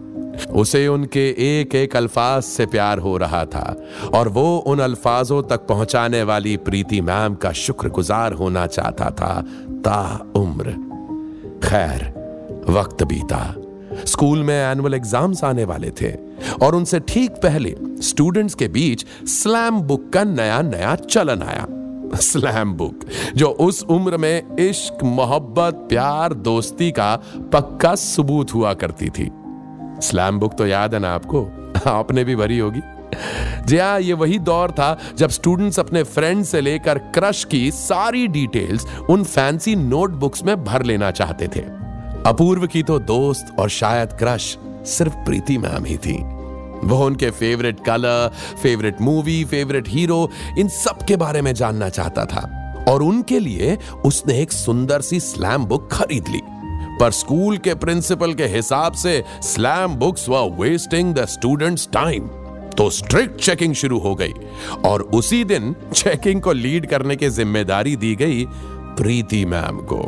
उसे 0.51 0.87
उनके 0.87 1.29
एक 1.29 1.75
एक 1.75 1.95
अल्फाज 1.95 2.43
से 2.43 2.65
प्यार 2.65 2.99
हो 2.99 3.17
रहा 3.17 3.45
था 3.45 3.75
और 4.13 4.27
वो 4.27 4.57
उन 4.57 4.79
अल्फाजों 4.79 5.43
तक 5.43 5.67
पहुँचाने 5.67 6.23
वाली 6.23 6.57
प्रीति 6.57 7.01
मैम 7.01 7.35
का 7.35 7.51
शुक्रगुजार 7.51 8.33
होना 8.33 8.67
चाहता 8.67 9.09
था, 9.09 9.43
ता 9.69 10.31
उम्र। 10.35 10.71
खैर, 11.67 12.01
वक्त 12.69 13.03
बीता। 13.03 13.55
स्कूल 14.05 14.43
में 14.43 14.55
एनुअल 14.55 14.93
एग्ज़ाम्स 14.93 15.43
आने 15.43 15.63
वाले 15.63 15.91
थे 16.01 16.11
और 16.61 16.75
उनसे 16.75 16.99
ठीक 16.99 17.31
पहले 17.43 17.75
स्टूडेंट्स 18.01 18.55
के 18.55 18.67
बीच 18.67 19.05
स्लैम 19.29 19.81
बुक 19.81 20.09
का 20.13 20.23
नया 20.23 20.61
नया 20.61 20.95
चलन 20.95 21.41
आया। 21.43 21.67
स्लैम 22.15 22.73
बुक 22.73 23.05
जो 23.35 23.47
उस 23.49 23.83
उम्र 23.83 24.17
में 24.17 24.57
इश्क, 24.59 25.03
मोहब्बत, 25.03 25.85
प्यार, 25.89 26.33
दोस्ती 26.33 26.91
का 26.91 27.15
पक्का 27.53 27.93
सबूत 27.95 28.53
हुआ 28.53 28.73
करती 28.73 29.09
थी। 29.09 29.29
स्लैम 30.01 30.39
बुक 30.39 30.53
तो 30.53 30.67
याद 30.67 30.93
है 30.93 30.99
ना 30.99 31.13
आपको? 31.13 31.47
आपने 31.87 32.23
भी 32.23 32.35
भरी 32.35 32.57
होगी। 32.59 32.81
जी 33.67 33.77
हाँ 33.77 33.99
ये 33.99 34.13
वही 34.13 34.37
दौर 34.39 34.71
था 34.71 34.97
जब 35.17 35.29
स्टूडेंट्स 35.29 35.79
अपने 35.79 36.03
फ्रेंड 36.03 36.43
से 36.45 36.61
लेकर 36.61 36.97
क्रश 37.13 37.43
की 37.43 37.69
सारी 37.71 38.27
डिटेल्स 38.27 38.85
उन 39.09 39.23
फैंसी 39.23 39.75
नोटबुक्स 39.75 40.43
में 40.43 40.63
भर 40.63 40.83
लेना 40.83 41.11
चाहते 41.11 41.47
थे। 41.47 41.63
अपूर्व 42.25 42.65
की 42.67 42.81
तो 42.83 42.97
दोस्त 42.99 43.55
और 43.59 43.69
शायद 43.69 44.13
क्रश 44.19 44.57
सिर्फ़ 44.87 45.15
प्रीति 45.25 45.57
मैम 45.57 45.85
ही 45.85 45.97
थी। 45.97 46.17
वो 46.83 47.05
उनके 47.05 47.29
favourite 47.31 47.79
colour 47.85 48.31
favourite 48.63 49.01
movie 49.01 49.43
favourite 49.45 49.87
hero 49.89 50.29
इन 50.59 50.67
सब 50.67 51.05
के 51.07 51.15
बारे 51.15 51.41
में 51.41 51.53
जानना 51.53 51.89
चाहता 51.89 52.25
था। 52.25 52.41
और 52.89 53.03
उनके 53.03 53.39
लिए 53.39 53.77
उसने 54.05 54.39
एक 54.41 54.51
सुंदर 54.51 55.01
सी 55.01 55.19
स्लैम 55.19 55.65
बुक 55.65 55.91
खरीद 55.91 56.27
ली। 56.27 56.41
पर 56.99 57.11
स्कूल 57.11 57.57
के 57.57 57.75
प्रिंसिपल 57.75 58.33
के 58.33 58.45
हिसाब 58.47 58.93
से 58.93 59.23
slam 59.43 59.95
books 59.95 60.27
were 60.29 60.49
wasting 60.59 61.13
the 61.15 61.25
students 61.27 61.87
time 61.93 62.27
तो 62.77 62.89
स्ट्रिक्ट 62.89 63.39
चेकिंग 63.41 63.73
शुरू 63.75 63.99
हो 63.99 64.15
गई। 64.15 64.33
और 64.85 65.01
उसी 65.13 65.43
दिन 65.45 65.75
चेकिंग 65.93 66.41
को 66.41 66.51
लीड 66.53 66.89
करने 66.89 67.15
की 67.15 67.29
ज़िम्मेदारी 67.29 67.95
दी 67.95 68.15
गई 68.15 68.45
प्रीति 68.97 69.45
मैम 69.45 69.79
को। 69.83 70.03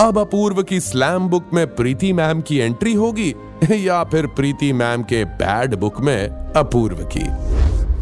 अब 0.00 0.18
अपूर्व 0.18 0.62
की 0.68 0.78
स्लैम 0.80 1.28
बुक 1.28 1.50
में 1.54 1.66
प्रीति 1.74 2.12
मैम 2.12 2.40
की 2.48 2.56
एंट्री 2.58 2.92
होगी 2.94 3.34
या 3.84 4.02
फिर 4.12 4.26
प्रीति 4.38 4.72
मैम 4.72 5.02
के 5.12 5.24
बैड 5.40 5.74
बुक 5.80 6.00
में 6.08 6.28
अपूर्व 6.56 7.02
की। 7.16 7.24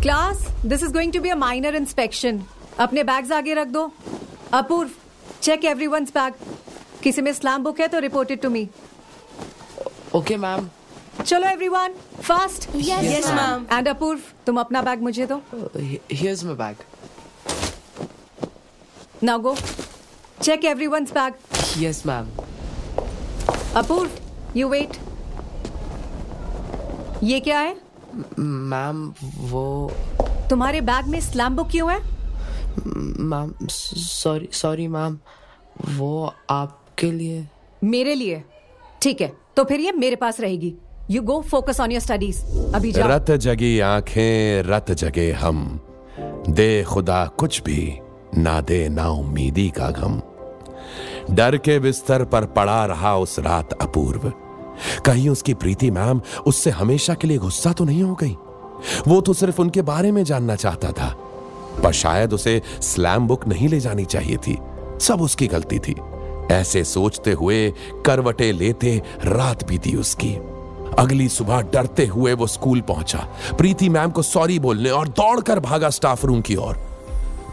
Class 0.03 0.47
this 0.67 0.83
is 0.83 0.93
going 0.93 1.13
to 1.13 1.21
be 1.21 1.29
a 1.29 1.35
minor 1.43 1.75
inspection 1.77 2.41
अपने 2.81 3.05
बैग्स 3.11 3.33
आगे 3.33 3.55
रख 3.55 3.69
दो। 3.77 3.91
अपूर्व 4.55 4.91
चेक 5.43 5.65
एवरीवंस 5.65 6.11
बैग 6.15 6.33
किसी 7.03 7.23
में 7.23 7.33
स्लैम 7.33 7.63
बुक 7.65 7.81
है 7.81 7.89
तो 7.89 7.99
report 7.99 8.31
it 8.31 8.43
to 8.43 8.51
me 8.51 8.69
okay 10.15 10.37
ma'am 10.37 10.69
चलो 11.27 11.49
everyone 11.49 11.95
fast 12.23 12.69
Yes, 12.71 13.05
Yes, 13.05 13.27
ma'am. 13.27 13.37
ma'am. 13.39 13.73
And 13.73 13.89
Apoorv 13.89 14.21
तुम 14.47 14.61
अपना 14.61 14.83
बैग 14.83 15.03
मुझे 15.03 15.27
दो। 15.33 15.41
Here's 16.13 16.45
my 16.45 16.55
bag 16.55 16.77
now 19.25 19.39
go 19.39 19.55
check 20.43 20.65
everyone's 20.65 21.13
bag 21.13 21.35
yes 21.79 22.03
ma'am 22.07 22.29
Apoorv 23.77 24.57
you 24.59 24.69
wait 24.69 24.97
ये 27.23 27.39
क्या 27.41 27.59
है 27.59 27.77
मैम 28.39 29.05
वो 29.51 29.67
तुम्हारे 30.51 30.81
बैग 30.81 31.07
में 31.09 31.21
स्लैम 31.21 31.57
बुक 31.57 31.69
क्यों 31.71 31.91
है 31.93 31.99
मैम 33.31 33.53
सॉरी 33.71 34.49
सॉरी 34.53 34.89
मैम 34.89 35.19
वो 35.91 36.33
आपके 36.51 37.11
लिए 37.13 37.47
मेरे 37.85 38.15
लिए 38.15 38.43
ठीक 39.03 39.21
है 39.21 39.33
तो 39.57 39.65
फिर 39.65 39.81
ये 39.81 39.93
मेरे 39.93 40.17
पास 40.17 40.41
रहेगी 40.41 40.75
you 41.11 41.23
go 41.23 41.41
focus 41.51 41.81
on 41.81 41.93
your 41.93 42.01
studies 42.01 42.43
अभी 42.75 42.93
जाओ 42.93 43.09
रत 43.11 43.31
जगी 43.47 43.79
आँखें 43.93 44.63
रत 44.65 44.91
जगे 45.05 45.31
हम 45.45 45.65
दे 46.51 46.71
खुदा 46.89 47.25
कुछ 47.39 47.63
भी 47.63 47.81
ना 48.37 48.61
दे 48.69 48.89
ना 48.89 49.09
उम्मीदी 49.13 49.69
का 49.71 49.91
गम 49.91 50.21
डर 51.31 51.57
के 51.57 51.79
बिस्तर 51.79 52.25
पर 52.25 52.45
पड़ा 52.45 52.87
रहा 52.87 53.17
उस 53.17 53.39
रात 53.39 53.73
अपूर्व। 53.73 54.33
कहीं 55.07 55.29
उसकी 55.29 55.55
प्रीति 55.55 55.91
मैम 55.91 56.23
उससे 56.47 56.71
हमेशा 56.71 57.15
के 57.15 57.29
लिए 57.29 57.39
गुस्सा 57.39 57.73
तो 57.73 57.85
नहीं 57.85 58.03
हो 58.03 58.15
गई? 58.15 58.37
वो 59.09 59.21
तो 59.21 59.33
सिर्फ़ 59.33 59.61
उनके 59.61 59.83
बारे 59.83 60.13
में 60.13 60.25
जानना 60.25 60.57
चाहता 60.57 60.93
था। 60.93 61.19
पर 61.83 61.93
शायद 61.93 62.33
उसे 62.33 62.63
स्लैम 62.81 63.27
बुक 63.27 63.47
नहीं 63.47 63.69
ले 63.69 63.81
जानी 63.81 64.05
चाहिए 64.05 64.37
थी। 64.37 64.59
सब 65.01 65.21
उसकी 65.21 65.47
गलती 65.47 65.79
थी। 65.79 65.95
ऐसे 66.51 66.85
सोचते 66.85 67.33
हुए 67.33 67.75
करवटे 68.07 68.53
लेते 68.53 69.03
रात 69.25 69.69
बीती 69.69 69.97
उसकी। 69.97 70.35
अगली 70.99 71.29
सुबह 71.29 71.61
डरते 71.61 72.07
हुए 72.07 72.33
वो 72.33 72.47
स्कूल 72.47 72.81
पहुँचा। 72.81 73.29
प्रीति 73.59 73.89
मैम 73.89 74.11
को 74.11 74.23
सॉरी 74.23 74.59
बोलने 74.59 74.91
और 74.91 75.09
दौड़कर 75.09 75.61
भागा 75.61 75.91
स्टाफ 75.91 76.25
रूम 76.25 76.41
की 76.41 76.57
ओर। 76.57 76.75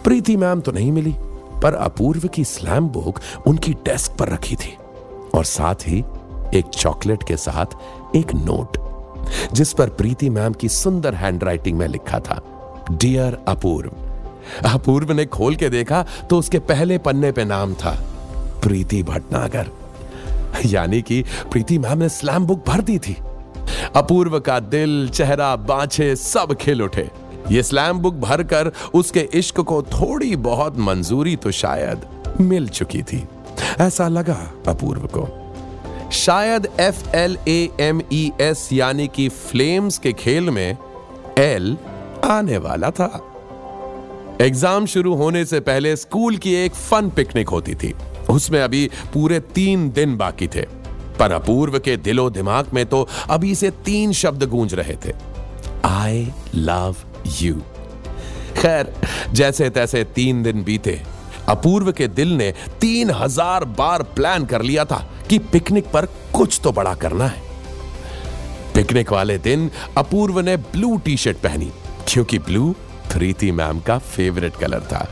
प्रीति 0.03 0.37
मैम 0.37 0.61
तो 0.61 0.71
नहीं 0.71 0.91
मिली। 0.91 1.15
पर 1.63 1.73
अपूर्व 1.75 2.27
की 2.27 2.43
स्लैम 2.45 2.87
बुक 2.89 3.19
उनकी 3.47 3.73
डेस्क 3.85 4.15
पर 4.19 4.29
रखी 4.29 4.55
थी 4.55 4.75
और 5.35 5.45
साथ 5.45 5.87
ही 5.87 6.03
एक 6.55 6.65
चॉकलेट 6.73 7.23
के 7.23 7.37
साथ 7.37 8.15
एक 8.15 8.33
नोट, 8.35 8.77
जिस 9.53 9.73
पर 9.73 9.89
प्रीति 9.89 10.29
मैम 10.29 10.53
की 10.53 10.69
सुंदर 10.69 11.15
हैंडराइटिंग 11.15 11.77
में 11.77 11.87
लिखा 11.87 12.19
था, 12.19 12.41
डियर 12.91 13.37
अपूर्व 13.47 13.91
अपूर्व 14.67 15.11
ने 15.13 15.25
खोल 15.25 15.55
के 15.55 15.69
देखा 15.69 16.05
तो 16.29 16.37
उसके 16.39 16.59
पहले 16.61 16.97
पन्ने 16.97 17.31
पे 17.31 17.45
नाम 17.45 17.73
था, 17.73 17.91
प्रीति 18.63 19.01
भटनागर। 19.03 19.69
यानी 20.65 21.01
कि 21.01 21.21
प्रीति 21.51 21.77
मैम 21.77 21.97
ने 21.97 22.09
स्लैम 22.09 22.45
बुक 22.45 22.65
भर 22.67 22.81
दी 22.81 22.97
थी। 22.99 23.15
अपूर्व 23.95 24.39
का 24.39 24.59
दिल, 24.59 25.09
चेहरा, 25.09 25.55
बाछे 25.55 26.15
सब 26.15 26.53
खिल 26.53 26.81
उठे। 26.81 27.09
ये 27.51 27.63
स्लैम 27.63 27.99
बुक 27.99 28.15
भरकर 28.15 28.71
उसके 28.93 29.27
इश्क 29.33 29.59
को 29.61 29.81
थोड़ी 29.83 30.35
बहुत 30.37 30.77
मंजूरी 30.79 31.35
तो 31.35 31.51
शायद 31.51 32.05
मिल 32.41 32.67
चुकी 32.69 33.01
थी। 33.03 33.23
ऐसा 33.81 34.07
लगा 34.07 34.39
अपूर्व 34.67 35.07
को। 35.07 35.27
शायद 36.11 36.67
F 36.79 37.07
L 37.15 37.37
A 37.47 37.69
M 37.79 38.01
E 38.13 38.31
S 38.41 38.69
यानी 38.73 39.07
कि 39.07 39.27
फ्लेम्स 39.29 39.97
के 39.97 40.13
खेल 40.13 40.49
में 40.49 40.77
एल 41.37 41.77
आने 42.25 42.57
वाला 42.57 42.89
था। 42.91 43.25
एग्ज़ाम 44.41 44.85
शुरू 44.85 45.15
होने 45.15 45.43
से 45.45 45.59
पहले 45.59 45.95
स्कूल 45.95 46.37
की 46.37 46.53
एक 46.55 46.73
फन 46.73 47.09
पिकनिक 47.09 47.49
होती 47.49 47.75
थी। 47.75 47.93
उसमें 48.29 48.61
अभी 48.61 48.89
पूरे 49.13 49.39
तीन 49.55 49.89
दिन 49.89 50.17
बाकी 50.17 50.47
थे। 50.47 50.61
पर 51.19 51.31
अपूर्व 51.31 51.79
के 51.79 51.97
दिलो 51.97 52.29
दिमाग 52.29 52.67
में 52.73 52.85
तो 52.85 53.07
अभी 53.29 53.53
से 53.55 53.69
तीन 53.85 54.11
शब्द 54.13 54.43
गूंज 54.49 54.73
रहे 54.73 54.95
थे। 55.05 55.13
आई 55.85 56.27
लव 56.55 56.95
यू 57.41 57.55
खैर, 58.57 58.93
जैसे 59.31 59.69
तैसे 59.69 60.03
तीन 60.03 60.43
दिन 60.43 60.63
बीते, 60.63 61.01
अपूर्व 61.49 61.91
के 61.91 62.07
दिल 62.07 62.33
ने 62.33 62.51
तीन 62.81 63.11
हज़ार 63.11 63.65
बार 63.65 64.03
प्लान 64.03 64.45
कर 64.45 64.61
लिया 64.61 64.85
था 64.85 65.05
कि 65.29 65.39
पिकनिक 65.39 65.91
पर 65.91 66.05
कुछ 66.33 66.59
तो 66.63 66.71
बड़ा 66.71 66.93
करना 66.95 67.25
है। 67.25 67.41
पिकनिक 68.75 69.11
वाले 69.11 69.37
दिन 69.37 69.69
अपूर्व 69.97 70.39
ने 70.39 70.57
ब्लू 70.57 70.97
टी 70.97 71.17
शर्ट 71.17 71.37
पहनी, 71.37 71.71
क्योंकि 72.07 72.39
ब्लू 72.39 72.75
प्रीति 73.13 73.51
मैम 73.51 73.79
का 73.79 73.97
फेवरेट 73.97 74.55
कलर 74.55 74.81
था। 74.81 75.07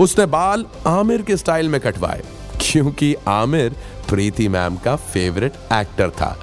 उसने 0.00 0.26
बाल 0.26 0.66
आमिर 0.86 1.22
के 1.22 1.36
स्टाइल 1.36 1.68
में 1.68 1.80
कटवाए, 1.80 2.22
क्योंकि 2.60 3.14
आमिर 3.28 3.76
प्रीति 4.08 4.48
मैम 4.48 4.76
का 4.76 4.96
फेवरेट 4.96 5.52
एक्टर 5.72 6.10
था। 6.10 6.36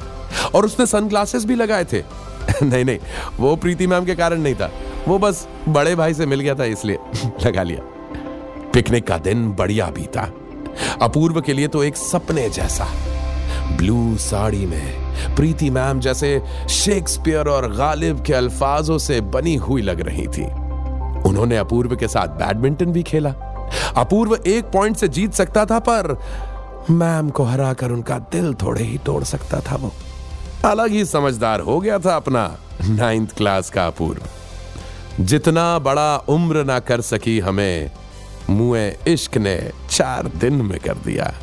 और 0.56 0.66
उसने 0.66 0.86
सनग्लासेस 0.86 1.46
भी 1.46 1.56
लगाए 1.56 1.86
थे। 1.86 2.02
नहीं 2.64 2.86
नहीं, 2.86 3.00
वो 3.40 3.56
प्रीति 3.56 3.88
मैम 3.88 4.06
के 4.06 4.16
कारण 4.16 4.42
नहीं 4.42 4.56
था। 4.56 4.72
वो 5.08 5.20
बस 5.20 5.48
बड़े 5.70 5.96
भाई 5.96 6.14
से 6.14 6.26
मिल 6.26 6.40
गया 6.40 6.56
था 6.56 6.66
इसलिए 6.66 6.98
लगा 7.46 7.64
लिया। 7.64 7.80
पिकनिक 8.74 9.08
का 9.08 9.18
दिन 9.18 9.52
बढ़िया 9.52 9.86
बीता। 9.86 10.32
अपूर्व 11.02 11.42
के 11.42 11.54
लिए 11.54 11.68
तो 11.68 11.84
एक 11.84 11.98
सपने 11.98 12.50
जैसा। 12.50 12.88
ब्लू 13.78 14.18
साड़ी 14.18 14.66
में, 14.66 15.16
प्रीति 15.36 15.70
मैम 15.70 16.00
जैसे 16.00 16.42
शेक्सपियर 16.70 17.48
और 17.48 17.76
गालिब 17.76 18.24
के 18.24 18.34
अल्फाजों 18.34 18.98
से 18.98 19.22
बनी 19.22 19.56
हुई 19.56 19.82
लग 19.82 20.02
रही 20.02 20.28
थी। 20.28 20.46
उन्होंने 21.30 21.58
अपूर्व 21.58 21.96
के 21.96 22.08
साथ 22.08 22.28
बैडमिंटन 22.28 22.86
भी 22.86 23.04
खेला। 23.04 23.30
अपूर्व 23.98 24.36
एक 24.48 24.66
पॉइंट 24.66 24.98
से 24.98 25.08
जीत 25.08 25.34
सकता 25.34 25.66
था, 25.66 25.80
पर 25.80 26.20
मैम 26.90 27.30
को 27.30 27.44
हराकर 27.44 27.92
उनका 27.92 28.20
दिल 28.20 28.54
थोड़े 28.54 28.84
ही 28.84 28.98
तोड़ 28.98 29.24
सकता 29.24 29.60
था 29.60 29.76
वो। 29.76 29.92
अलग 30.66 30.92
ही 30.92 31.06
समझदार 31.06 31.60
हो 31.60 31.80
गया 31.80 32.00
था 32.00 32.16
अपना 32.16 32.58
नाइन्थ 32.90 33.38
क्लास 33.38 33.70
का 33.70 33.88
अपूर्व। 33.88 34.22
जितना 35.20 35.80
बड़ा 35.80 36.18
उम्र 36.18 36.64
ना 36.64 36.80
कर 36.80 37.02
सकी 37.02 37.40
हमें 37.40 37.92
मुए 38.50 38.98
इश्क 39.08 39.38
ने 39.38 39.72
चार 39.92 40.28
दिन 40.28 40.54
में 40.54 40.80
कर 40.80 40.94
दिया। 40.94 41.34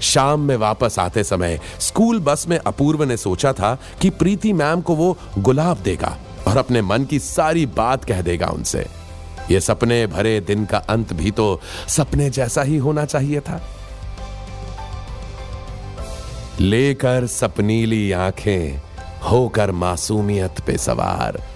शाम 0.00 0.40
में 0.40 0.56
वापस 0.56 0.98
आते 0.98 1.24
समय 1.24 1.60
स्कूल 1.80 2.20
बस 2.20 2.48
में 2.48 2.58
अपूर्व 2.58 3.04
ने 3.04 3.16
सोचा 3.16 3.52
था 3.52 3.78
कि 4.00 4.10
प्रीति 4.10 4.52
मैम 4.52 4.80
को 4.80 4.94
वो 4.94 5.18
गुलाब 5.38 5.76
देगा 5.76 6.18
और 6.48 6.56
अपने 6.56 6.82
मन 6.82 7.04
की 7.04 7.18
सारी 7.18 7.66
बात 7.66 8.04
कह 8.04 8.22
देगा 8.22 8.46
उनसे। 8.46 8.86
ये 9.50 9.60
सपने 9.60 10.06
भरे 10.06 10.40
दिन 10.40 10.64
का 10.64 10.78
अंत 10.78 11.12
भी 11.12 11.30
तो 11.30 11.60
सपने 11.88 12.30
जैसा 12.30 12.62
ही 12.62 12.76
होना 12.76 13.04
चाहिए 13.04 13.40
था। 13.40 13.60
लेकर 16.60 17.26
सपनीली 17.26 18.12
आँखें 18.12 18.80
होकर 19.30 19.72
मासूमियत 19.72 20.60
पे 20.60 20.78
सवार। 20.78 21.51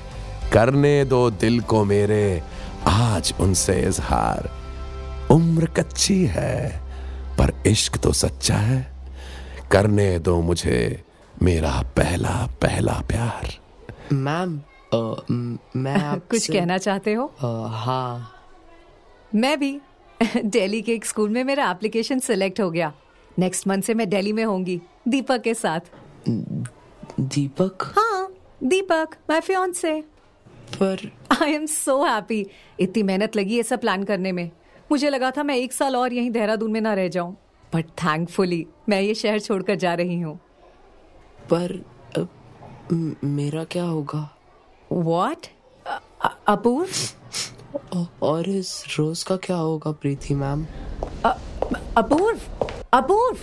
करने 0.57 1.05
दो 1.05 1.31
दिल 1.31 1.61
को 1.61 1.85
मेरे 1.85 2.43
आज 2.87 3.35
उनसे 3.41 3.81
इजहार। 3.81 4.51
उम्र 5.31 5.67
कच्ची 5.67 6.27
है 6.27 6.83
पर 7.39 7.63
इश्क 7.67 7.97
तो 7.97 8.13
सच्चा 8.13 8.55
है। 8.55 8.93
करने 9.71 10.19
दो 10.19 10.41
मुझे 10.41 11.05
मेरा 11.43 11.83
पहला 11.97 12.49
पहला 12.63 12.93
प्यार। 12.93 13.53
मैम 14.13 14.61
मैं 15.77 15.97
आपसे 16.03 16.29
कुछ 16.31 16.51
कहना 16.51 16.79
चाहते 16.79 17.13
हो? 17.13 17.35
हाँ। 17.69 18.33
मैं 19.35 19.61
भी। 19.61 19.81
दिल्ली 20.45 20.83
के 20.83 20.93
एक 20.93 21.05
स्कूल 21.05 21.31
में 21.31 21.45
मेरा 21.45 21.71
एप्लीकेशन 21.71 22.19
सिलेक्ट 22.19 22.61
हो 22.61 22.71
गया। 22.71 22.93
नेक्स्ट 23.39 23.67
मंथ 23.67 23.83
से 23.83 23.95
मैं 23.95 24.09
दिल्ली 24.09 24.33
में 24.33 24.45
होंगी 24.45 24.81
दीपक 25.09 25.41
के 25.43 25.55
साथ। 25.55 25.81
दीपक? 27.21 27.93
हाँ 27.99 28.35
दीपक 28.65 29.09
माय 29.31 29.41
फियांसे 29.41 30.16
पर 30.75 31.13
आई 31.43 31.53
एम 31.53 31.67
सो 31.67 32.05
हैप्पी 32.05 32.47
इतनी 32.81 33.03
मेहनत 33.03 33.37
लगी 33.37 33.63
सब 33.63 33.81
प्लान 33.81 34.05
करने 34.05 34.33
में। 34.33 34.51
मुझे 34.93 35.11
लगा 35.11 35.31
था 35.31 35.43
मैं 35.43 35.57
एक 35.57 35.73
साल 35.73 35.97
और 35.97 36.13
यहीं 36.13 36.31
देहरादून 36.31 36.73
में 36.73 36.81
ना 36.81 36.95
रह 36.95 37.09
जाऊँ। 37.09 37.37
बट 37.75 37.85
थैंकफुली 37.85 38.67
मैं 38.89 39.01
ये 39.01 39.15
शहर 39.15 39.41
छोड़कर 39.41 39.75
जा 39.75 39.95
रही 39.95 40.21
हूँ। 40.21 40.41
पर 41.51 41.85
अ, 42.17 42.21
म- 42.93 43.17
मेरा 43.25 43.65
क्या 43.65 43.85
होगा? 43.85 44.39
वॉट 44.93 45.47
अपूर्व 46.47 48.07
और 48.23 48.49
इस 48.49 48.97
रोज 48.99 49.23
का 49.23 49.37
क्या 49.37 49.57
होगा 49.57 49.93
प्रीति 49.93 50.35
मैम? 50.35 50.67
अपूर्व 51.97 52.41
अपूर्व 52.93 53.39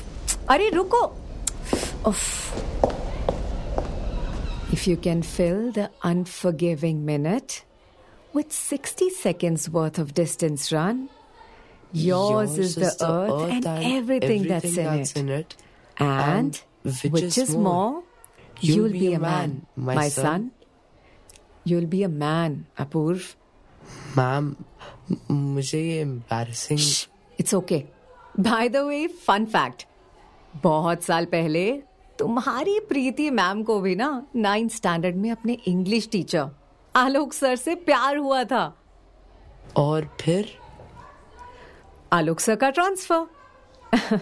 अरे 0.50 0.70
रुको। 0.70 1.15
If 4.73 4.87
you 4.87 4.97
can 4.97 5.23
fill 5.23 5.73
the 5.73 5.90
unforgiving 6.02 7.04
minute 7.04 7.64
with 8.33 8.52
60 8.52 9.11
seconds 9.11 9.68
worth 9.71 9.99
of 9.99 10.14
distance 10.14 10.73
run, 10.73 11.09
yours, 11.92 12.59
is, 12.59 12.75
the, 12.75 12.95
earth, 13.00 13.50
and, 13.50 13.66
everything, 13.66 14.45
that's, 14.45 14.76
in, 14.76 14.87
it. 14.87 15.16
in 15.16 15.28
it. 15.28 15.57
And, 15.99 16.61
which, 16.85 17.38
is, 17.38 17.57
more, 17.57 18.02
you'll, 18.61 18.90
be, 18.90 19.14
a 19.14 19.18
man, 19.18 19.66
my 19.76 20.09
son. 20.09 20.52
You'll 21.64 21.87
be 21.87 22.02
a 22.02 22.09
man, 22.09 22.66
Apurv. 22.78 23.35
Ma'am 24.16 24.54
म- 25.11 25.35
मुझे 25.54 25.80
ये 25.83 26.00
embarrassing 26.00 26.80
it's 27.40 27.54
okay 27.54 27.85
by 28.40 28.68
the 28.68 28.76
way 28.76 29.07
fun 29.26 29.45
fact 29.45 29.87
बहुत 30.62 31.02
साल 31.02 31.25
पहले 31.25 31.64
तुम्हारी 32.20 32.79
प्रीति 32.79 33.29
ma'am 33.29 33.63
को 33.63 33.79
भी 33.82 33.96
ना 33.96 34.25
नाइन्थ 34.36 34.72
स्टैंडर्ड 34.72 35.15
में 35.15 35.29
अपने 35.32 35.53
इंग्लिश 35.67 36.08
टीचर 36.12 36.50
आलोक 36.96 37.34
सर 37.34 37.55
से 37.55 37.75
प्यार 37.75 38.17
हुआ 38.17 38.43
था। 38.43 38.65
और 39.77 40.10
फिर? 40.22 40.50
आलोक 42.13 42.39
सर 42.39 42.55
का 42.55 42.70
ट्रांसफ़र 42.70 44.20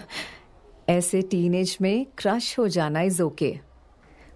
ऐसे 0.90 1.22
टीनेज 1.22 1.78
में 1.82 2.06
क्रश 2.18 2.58
हो 2.60 2.68
जाना 2.68 3.02
इज़ 3.02 3.22
ओके 3.22 3.60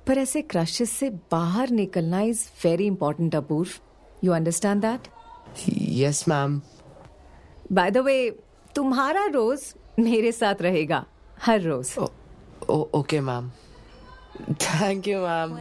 पर 0.07 0.17
ऐसे 0.17 0.41
क्रशेस 0.41 0.91
से 0.91 1.09
बाहर 1.31 1.69
निकलना 1.69 2.21
is 2.21 2.45
very 2.63 2.85
important 2.85 3.35
Apoorv. 3.35 3.69
You 4.23 4.31
understand 4.33 4.81
that 4.81 5.07
yes 5.69 6.27
ma'am 6.27 6.61
by 7.71 7.91
the 7.91 7.97
way 7.97 8.29
तुम्हारा 8.75 9.25
रोज 9.25 9.73
मेरे 9.99 10.31
साथ 10.31 10.61
रहेगा 10.61 11.05
हर 11.41 11.61
रोज। 11.61 11.95
Okay 12.69 13.19
ma'am 13.21 13.49
thank 14.51 15.07
you 15.07 15.19
ma'am 15.19 15.57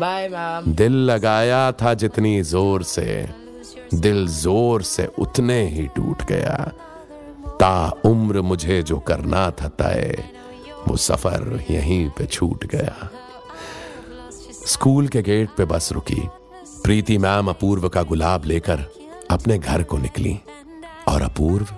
bye 0.00 0.28
ma'am 0.28 0.72
दिल 0.74 0.92
लगाया 1.10 1.70
था 1.72 1.94
जितनी 1.94 2.42
ज़ोर 2.42 2.82
से 2.82 3.28
दिल 3.94 4.26
ज़ोर 4.28 4.82
से 4.82 5.06
उतने 5.18 5.60
ही 5.68 5.86
टूट 5.86 6.22
गया। 6.22 6.56
ता 7.60 7.88
उम्र 8.04 8.40
मुझे 8.40 8.82
जो 8.82 8.98
करना 8.98 9.50
था 9.50 9.68
तय 9.80 10.24
वो 10.88 10.96
सफ़र 10.96 11.64
यहीं 11.70 12.08
पे 12.10 12.26
छूट 12.26 12.64
गया। 12.64 13.10
स्कूल 14.66 15.08
के 15.08 15.22
गेट 15.22 15.50
पे 15.56 15.64
बस 15.64 15.92
रुकी। 15.92 16.28
प्रीति 16.84 17.18
मैम 17.18 17.48
अपूर्व 17.48 17.88
का 17.88 18.02
गुलाब 18.02 18.44
लेकर 18.44 18.84
अपने 19.30 19.58
घर 19.58 19.82
को 19.82 19.98
निकली 19.98 20.38
और 21.08 21.22
अपूर्व 21.22 21.74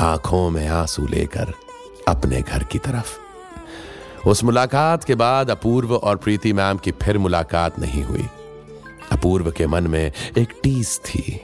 आँखों 0.00 0.48
में 0.50 0.66
आँसू 0.68 1.06
लेकर 1.06 1.52
अपने 2.08 2.40
घर 2.42 2.64
की 2.64 2.78
तरफ़ 2.78 3.18
उस 4.26 4.44
मुलाकात 4.44 5.04
के 5.04 5.14
बाद 5.14 5.50
अपूर्व 5.50 5.94
और 5.94 6.16
प्रीति 6.16 6.52
मैम 6.52 6.76
की 6.76 6.90
फिर 6.90 7.18
मुलाकात 7.18 7.78
नहीं 7.78 8.02
हुई। 8.02 8.26
अपूर्व 9.12 9.50
के 9.50 9.66
मन 9.66 9.86
में 9.86 10.12
एक 10.38 10.48
टीस 10.62 10.98
थी। 10.98 11.40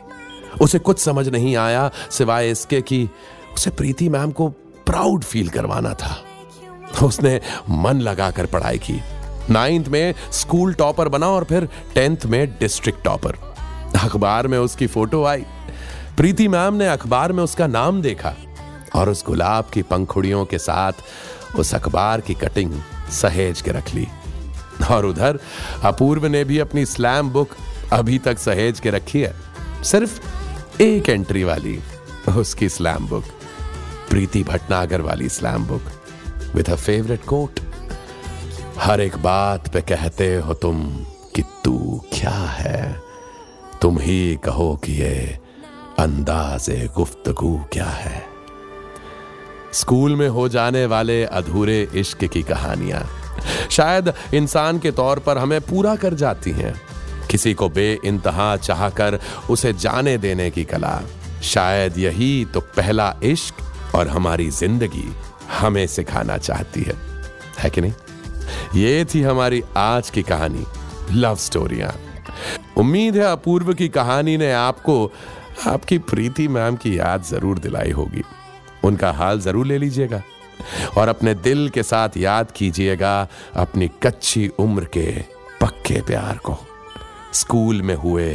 उसे 0.60 0.78
कुछ 0.78 0.98
समझ 0.98 1.28
नहीं 1.28 1.56
आया, 1.56 1.90
सिवाय 2.10 2.50
इसके 2.50 2.80
कि 2.82 3.08
उसे 3.54 3.70
प्रीति 3.70 4.08
मैम 4.08 4.30
को 4.30 4.48
प्राउड 4.86 5.24
फील 5.24 5.48
करवाना 5.48 5.94
था। 5.94 6.24
उसने 7.06 7.40
मन 7.70 8.00
लगाकर 8.00 8.46
पढ़ाई 8.46 8.78
की। 8.78 9.00
नाइन्थ 9.50 9.88
में 9.88 10.14
स्कूल 10.32 10.74
टॉपर 10.74 11.08
बना 11.08 11.28
और 11.28 11.44
फिर 11.44 11.68
टेंथ 11.94 12.26
में 12.26 12.50
डिस्ट्रिक्ट 12.50 13.04
टॉपर। 13.04 13.56
अखबार 14.04 14.46
में 14.46 14.58
उसकी 14.58 14.86
फ़ोटो 14.86 15.24
आई। 15.24 15.44
प्रीति 16.16 16.48
मैम 16.48 16.74
ने 16.74 16.86
अखबार 16.88 17.32
में 17.32 17.44
उसका 17.44 17.66
नाम 17.66 18.02
देखा 18.02 18.34
और 18.94 19.08
उस 19.08 19.24
गुलाब 19.26 19.64
की 19.64 19.82
पंखुड़ियों 19.82 20.44
के 20.44 20.58
साथ 20.58 20.92
उस 21.56 21.74
अखबार 21.74 22.20
की 22.20 22.34
कटिंग 22.34 22.80
सहेज 23.10 23.60
के 23.60 23.70
रख 23.70 23.94
ली। 23.94 24.08
और 24.90 25.06
उधर, 25.06 25.38
अपूर्व 25.84 26.26
ने 26.26 26.44
भी 26.44 26.58
अपनी 26.58 26.86
स्लैम 26.86 27.30
बुक 27.30 27.48
अभी 27.92 28.18
तक 28.18 28.38
सहेज 28.38 28.80
के 28.80 28.90
रखी 28.90 29.20
है। 29.20 29.34
सिर्फ़ 29.84 30.20
एक 30.82 31.08
एंट्री 31.08 31.44
वाली, 31.44 31.80
उसकी 32.36 32.68
स्लैम 32.68 33.06
बुक 33.08 33.24
प्रीति 34.10 34.42
भटनागर 34.42 35.00
वाली 35.00 35.28
slam 35.28 35.64
book 35.64 35.82
with 36.54 36.70
a 36.70 36.74
favourite 36.74 37.24
quote 37.24 37.60
हर 38.78 39.00
एक 39.00 39.16
बात 39.16 39.68
पे 39.68 39.80
कहते 39.80 40.36
हो 40.36 40.54
तुम 40.54 40.90
कि 41.36 41.42
तू 41.64 42.04
क्या 42.12 42.30
है? 42.30 43.00
तुम 43.82 43.98
ही 43.98 44.38
कहो 44.44 44.76
कि 44.76 44.92
ये 44.92 45.38
अंदाजे 45.98 46.90
गुफ्तगू 46.96 47.64
क्या 47.72 47.86
है? 47.86 48.37
स्कूल 49.74 50.16
में 50.16 50.28
हो 50.28 50.48
जाने 50.48 50.84
वाले 50.86 51.24
अधूरे 51.24 51.88
इश्क 51.94 52.24
की 52.24 52.42
कहानियाँ। 52.42 53.02
शायद 53.70 54.12
इंसान 54.34 54.78
के 54.78 54.90
तौर 54.90 55.18
पर 55.18 55.38
हमें 55.38 55.60
पूरा 55.60 55.94
कर 55.96 56.14
जाती 56.14 56.50
हैं। 56.50 56.74
किसी 57.30 57.54
को 57.54 57.68
बे 57.68 57.98
इंतहा 58.04 58.56
चाह 58.56 58.88
कर 58.90 59.18
उसे 59.50 59.72
जाने 59.72 60.16
देने 60.18 60.50
की 60.50 60.64
कला। 60.64 61.00
शायद 61.42 61.98
यही 61.98 62.44
तो 62.44 62.60
पहला 62.60 63.14
इश्क 63.22 63.94
और 63.94 64.08
हमारी 64.08 64.50
ज़िंदगी 64.50 65.08
हमें 65.58 65.86
सिखाना 65.86 66.38
चाहती 66.38 66.82
है। 66.82 66.94
है 67.58 67.70
कि 67.70 67.80
नहीं? 67.80 67.92
ये 68.74 69.04
थी 69.04 69.22
हमारी 69.22 69.62
आज 69.76 70.10
की 70.10 70.22
कहानी 70.22 70.64
लव 71.12 71.36
स्टोरियाँ 71.36 71.94
उम्मीद 72.76 73.16
है 73.16 73.22
अपूर्व 73.22 73.72
की 73.74 73.88
कहानी 73.88 74.36
ने 74.36 74.52
आपको, 74.52 75.12
आपकी 75.66 75.98
प्रीति 75.98 76.48
मैम 76.48 76.76
की 76.76 76.98
याद 76.98 77.22
ज़रूर 77.22 77.58
दिलाई 77.58 77.90
होगी। 77.90 78.22
उनका 78.88 79.10
हाल 79.12 79.40
ज़रूर 79.40 79.66
ले 79.66 79.78
लीजिएगा 79.78 80.22
और 80.98 81.08
अपने 81.08 81.34
दिल 81.34 81.68
के 81.68 81.82
साथ 81.82 82.16
याद 82.16 82.50
कीजिएगा 82.50 83.16
अपनी 83.56 83.88
कच्ची 84.02 84.48
उम्र 84.58 84.84
के 84.84 85.10
पक्के 85.60 86.00
प्यार 86.02 86.38
को। 86.38 86.56
स्कूल 87.34 87.82
में 87.82 87.94
हुए 87.94 88.32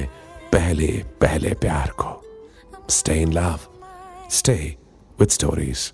पहले 0.52 0.88
पहले 1.22 1.54
प्यार 1.62 1.90
को। 2.00 2.20
Stay 2.90 3.22
in 3.22 3.34
love 3.34 3.60
stay 4.32 4.56
with 5.20 5.28
stories 5.28 5.92